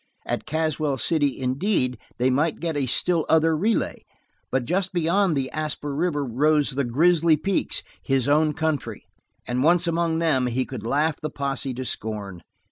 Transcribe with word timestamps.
At 0.25 0.47
Caswell 0.47 0.97
City, 0.97 1.37
indeed, 1.37 1.99
they 2.17 2.31
might 2.31 2.59
get 2.59 2.75
a 2.75 2.87
still 2.87 3.23
other 3.29 3.55
relay, 3.55 4.03
but 4.49 4.65
just 4.65 4.93
beyond 4.93 5.37
the 5.37 5.51
Asper 5.51 5.93
River 5.93 6.25
rose 6.25 6.71
the 6.71 6.83
Grizzly 6.83 7.37
Peaks 7.37 7.83
his 8.01 8.27
own 8.27 8.55
country, 8.55 9.05
and 9.45 9.61
once 9.61 9.85
among 9.85 10.17
them 10.17 10.47
he 10.47 10.65
could 10.65 10.81
laugh 10.83 11.17
the 11.21 11.29
posse 11.29 11.75
to 11.75 11.85
scorn. 11.85 12.41